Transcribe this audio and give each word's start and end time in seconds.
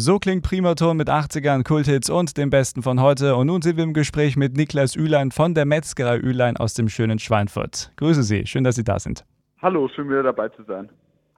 So 0.00 0.20
klingt 0.20 0.44
Primaton 0.44 0.96
mit 0.96 1.08
80ern, 1.10 1.64
Kulthits 1.64 2.08
und 2.08 2.36
dem 2.36 2.50
Besten 2.50 2.84
von 2.84 3.00
heute. 3.00 3.34
Und 3.34 3.48
nun 3.48 3.62
sind 3.62 3.76
wir 3.76 3.82
im 3.82 3.94
Gespräch 3.94 4.36
mit 4.36 4.56
Niklas 4.56 4.94
Ülein 4.94 5.32
von 5.32 5.54
der 5.54 5.64
Metzgerei 5.64 6.18
Ülein 6.18 6.56
aus 6.56 6.74
dem 6.74 6.88
schönen 6.88 7.18
Schweinfurt. 7.18 7.90
Grüße 7.96 8.22
Sie, 8.22 8.46
schön, 8.46 8.62
dass 8.62 8.76
Sie 8.76 8.84
da 8.84 9.00
sind. 9.00 9.24
Hallo, 9.60 9.88
schön 9.88 10.08
wieder 10.08 10.22
dabei 10.22 10.50
zu 10.50 10.62
sein. 10.62 10.88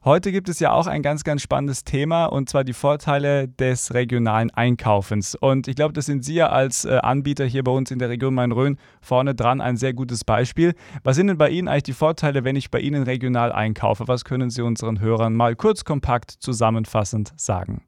Heute 0.04 0.30
gibt 0.30 0.50
es 0.50 0.60
ja 0.60 0.72
auch 0.72 0.86
ein 0.86 1.00
ganz, 1.00 1.24
ganz 1.24 1.40
spannendes 1.40 1.84
Thema 1.84 2.26
und 2.26 2.50
zwar 2.50 2.62
die 2.62 2.74
Vorteile 2.74 3.48
des 3.48 3.94
regionalen 3.94 4.50
Einkaufens. 4.50 5.34
Und 5.34 5.66
ich 5.66 5.74
glaube, 5.74 5.94
das 5.94 6.04
sind 6.04 6.22
Sie 6.22 6.34
ja 6.34 6.50
als 6.50 6.84
äh, 6.84 6.98
Anbieter 7.02 7.46
hier 7.46 7.64
bei 7.64 7.72
uns 7.72 7.90
in 7.90 7.98
der 7.98 8.10
Region 8.10 8.34
Main-Rhön 8.34 8.76
vorne 9.00 9.34
dran 9.34 9.62
ein 9.62 9.78
sehr 9.78 9.94
gutes 9.94 10.22
Beispiel. 10.22 10.74
Was 11.02 11.16
sind 11.16 11.28
denn 11.28 11.38
bei 11.38 11.48
Ihnen 11.48 11.66
eigentlich 11.66 11.84
die 11.84 11.92
Vorteile, 11.94 12.44
wenn 12.44 12.56
ich 12.56 12.70
bei 12.70 12.80
Ihnen 12.80 13.04
regional 13.04 13.52
einkaufe? 13.52 14.06
Was 14.06 14.26
können 14.26 14.50
Sie 14.50 14.60
unseren 14.60 15.00
Hörern 15.00 15.34
mal 15.34 15.56
kurz 15.56 15.86
kompakt 15.86 16.30
zusammenfassend 16.30 17.32
sagen? 17.36 17.84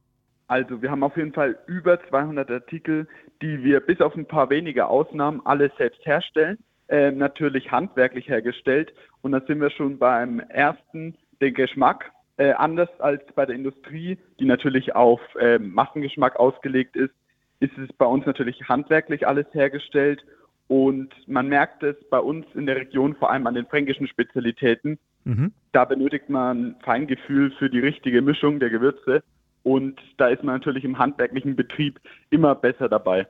Also 0.52 0.82
wir 0.82 0.90
haben 0.90 1.02
auf 1.02 1.16
jeden 1.16 1.32
Fall 1.32 1.56
über 1.66 1.98
200 2.10 2.50
Artikel, 2.50 3.08
die 3.40 3.64
wir 3.64 3.80
bis 3.80 4.02
auf 4.02 4.14
ein 4.14 4.26
paar 4.26 4.50
wenige 4.50 4.86
Ausnahmen 4.86 5.40
alle 5.46 5.72
selbst 5.78 6.04
herstellen, 6.04 6.58
äh, 6.88 7.10
natürlich 7.10 7.72
handwerklich 7.72 8.28
hergestellt. 8.28 8.92
Und 9.22 9.32
da 9.32 9.40
sind 9.40 9.62
wir 9.62 9.70
schon 9.70 9.96
beim 9.96 10.40
ersten 10.40 11.14
den 11.40 11.54
Geschmack. 11.54 12.12
Äh, 12.36 12.52
anders 12.52 12.90
als 12.98 13.22
bei 13.34 13.46
der 13.46 13.56
Industrie, 13.56 14.18
die 14.38 14.44
natürlich 14.44 14.94
auf 14.94 15.22
äh, 15.36 15.58
Massengeschmack 15.58 16.36
ausgelegt 16.36 16.96
ist, 16.96 17.14
ist 17.60 17.78
es 17.78 17.90
bei 17.94 18.04
uns 18.04 18.26
natürlich 18.26 18.68
handwerklich 18.68 19.26
alles 19.26 19.46
hergestellt. 19.52 20.22
Und 20.68 21.14
man 21.26 21.48
merkt 21.48 21.82
es 21.82 21.96
bei 22.10 22.18
uns 22.18 22.44
in 22.52 22.66
der 22.66 22.76
Region 22.76 23.14
vor 23.14 23.30
allem 23.30 23.46
an 23.46 23.54
den 23.54 23.64
fränkischen 23.64 24.06
Spezialitäten. 24.06 24.98
Mhm. 25.24 25.54
Da 25.72 25.86
benötigt 25.86 26.28
man 26.28 26.76
Feingefühl 26.84 27.52
für 27.52 27.70
die 27.70 27.80
richtige 27.80 28.20
Mischung 28.20 28.60
der 28.60 28.68
Gewürze. 28.68 29.22
Und 29.62 30.00
da 30.16 30.28
ist 30.28 30.42
man 30.42 30.54
natürlich 30.56 30.84
im 30.84 30.98
handwerklichen 30.98 31.56
Betrieb 31.56 32.00
immer 32.30 32.54
besser 32.54 32.88
dabei. 32.88 33.26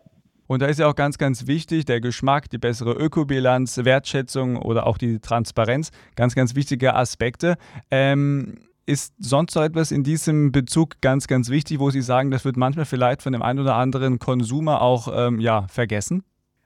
Und 0.46 0.60
da 0.60 0.66
ist 0.66 0.78
ja 0.78 0.88
auch 0.88 0.94
ganz, 0.94 1.18
ganz 1.18 1.46
wichtig 1.46 1.84
der 1.84 2.00
Geschmack, 2.00 2.50
die 2.50 2.58
bessere 2.58 2.92
Ökobilanz, 2.92 3.84
Wertschätzung 3.84 4.56
oder 4.56 4.86
auch 4.86 4.98
die 4.98 5.18
Transparenz. 5.18 5.90
Ganz, 6.16 6.34
ganz 6.34 6.54
wichtige 6.54 6.94
Aspekte. 6.94 7.56
Ähm, 7.90 8.58
ist 8.84 9.14
sonst 9.18 9.54
noch 9.54 9.62
etwas 9.62 9.92
in 9.92 10.02
diesem 10.02 10.52
Bezug 10.52 11.00
ganz, 11.00 11.28
ganz 11.28 11.50
wichtig, 11.50 11.78
wo 11.78 11.90
Sie 11.90 12.02
sagen, 12.02 12.30
das 12.30 12.44
wird 12.44 12.56
manchmal 12.56 12.84
vielleicht 12.84 13.22
von 13.22 13.32
dem 13.32 13.42
einen 13.42 13.60
oder 13.60 13.76
anderen 13.76 14.18
Konsumer 14.18 14.82
auch 14.82 15.08
ähm, 15.14 15.38
ja, 15.38 15.66
vergessen? 15.68 16.24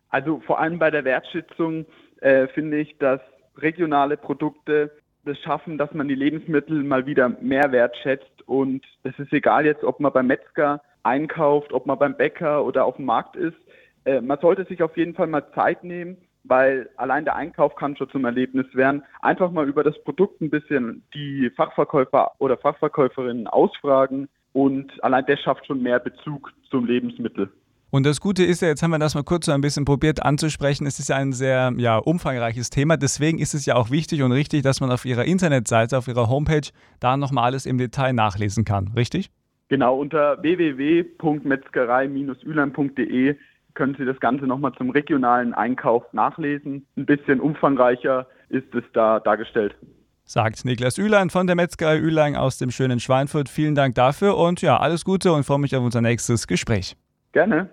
Also 0.08 0.40
vor 0.46 0.58
allem 0.58 0.78
bei 0.78 0.90
der 0.90 1.04
Wertschätzung 1.04 1.84
äh, 2.20 2.48
finde 2.48 2.78
ich, 2.78 2.96
dass 2.98 3.20
regionale 3.58 4.16
Produkte 4.16 4.90
das 5.26 5.38
schaffen, 5.40 5.76
dass 5.78 5.92
man 5.92 6.08
die 6.08 6.14
Lebensmittel 6.14 6.82
mal 6.82 7.06
wieder 7.06 7.28
mehr 7.28 7.72
wertschätzt. 7.72 8.42
Und 8.46 8.84
es 9.02 9.18
ist 9.18 9.32
egal 9.32 9.66
jetzt, 9.66 9.84
ob 9.84 10.00
man 10.00 10.12
beim 10.12 10.28
Metzger 10.28 10.80
einkauft, 11.02 11.72
ob 11.72 11.86
man 11.86 11.98
beim 11.98 12.16
Bäcker 12.16 12.64
oder 12.64 12.84
auf 12.84 12.96
dem 12.96 13.04
Markt 13.04 13.36
ist. 13.36 13.56
Äh, 14.04 14.20
man 14.20 14.38
sollte 14.40 14.64
sich 14.64 14.82
auf 14.82 14.96
jeden 14.96 15.14
Fall 15.14 15.26
mal 15.26 15.44
Zeit 15.54 15.84
nehmen, 15.84 16.16
weil 16.44 16.88
allein 16.96 17.24
der 17.24 17.36
Einkauf 17.36 17.74
kann 17.74 17.96
schon 17.96 18.10
zum 18.10 18.24
Erlebnis 18.24 18.66
werden. 18.72 19.02
Einfach 19.20 19.50
mal 19.50 19.68
über 19.68 19.84
das 19.84 20.00
Produkt 20.04 20.40
ein 20.40 20.50
bisschen 20.50 21.02
die 21.14 21.50
Fachverkäufer 21.56 22.32
oder 22.38 22.56
Fachverkäuferinnen 22.56 23.46
ausfragen 23.46 24.28
und 24.52 25.02
allein 25.04 25.26
das 25.26 25.40
schafft 25.40 25.66
schon 25.66 25.82
mehr 25.82 25.98
Bezug 25.98 26.52
zum 26.70 26.86
Lebensmittel. 26.86 27.50
Und 27.90 28.04
das 28.04 28.20
Gute 28.20 28.44
ist 28.44 28.62
ja, 28.62 28.68
jetzt 28.68 28.82
haben 28.82 28.90
wir 28.90 28.98
das 28.98 29.14
mal 29.14 29.22
kurz 29.22 29.46
so 29.46 29.52
ein 29.52 29.60
bisschen 29.60 29.84
probiert 29.84 30.20
anzusprechen. 30.22 30.86
Es 30.86 30.98
ist 30.98 31.08
ja 31.08 31.16
ein 31.16 31.32
sehr 31.32 31.72
ja, 31.76 31.98
umfangreiches 31.98 32.70
Thema. 32.70 32.96
Deswegen 32.96 33.38
ist 33.38 33.54
es 33.54 33.64
ja 33.64 33.76
auch 33.76 33.90
wichtig 33.90 34.22
und 34.22 34.32
richtig, 34.32 34.62
dass 34.62 34.80
man 34.80 34.90
auf 34.90 35.04
Ihrer 35.04 35.24
Internetseite, 35.24 35.96
auf 35.96 36.08
Ihrer 36.08 36.28
Homepage 36.28 36.68
da 36.98 37.16
nochmal 37.16 37.44
alles 37.44 37.64
im 37.64 37.78
Detail 37.78 38.12
nachlesen 38.12 38.64
kann. 38.64 38.90
Richtig? 38.96 39.30
Genau, 39.68 39.98
unter 39.98 40.42
www.metzgerei-ülein.de 40.42 43.36
können 43.74 43.94
Sie 43.98 44.04
das 44.04 44.18
Ganze 44.20 44.46
nochmal 44.46 44.72
zum 44.72 44.90
regionalen 44.90 45.54
Einkauf 45.54 46.04
nachlesen. 46.12 46.86
Ein 46.96 47.06
bisschen 47.06 47.40
umfangreicher 47.40 48.26
ist 48.48 48.74
es 48.74 48.84
da 48.94 49.20
dargestellt. 49.20 49.76
Sagt 50.24 50.64
Niklas 50.64 50.98
Ülein 50.98 51.30
von 51.30 51.46
der 51.46 51.54
Metzgerei 51.54 51.98
Ülein 51.98 52.34
aus 52.34 52.58
dem 52.58 52.72
schönen 52.72 52.98
Schweinfurt. 52.98 53.48
Vielen 53.48 53.76
Dank 53.76 53.94
dafür 53.94 54.36
und 54.36 54.60
ja, 54.60 54.76
alles 54.76 55.04
Gute 55.04 55.32
und 55.32 55.44
freue 55.44 55.60
mich 55.60 55.76
auf 55.76 55.84
unser 55.84 56.00
nächstes 56.00 56.48
Gespräch. 56.48 56.96
Gerne. 57.32 57.70